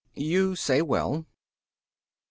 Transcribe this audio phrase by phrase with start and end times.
[0.15, 1.13] You say well.
[1.15, 1.25] A.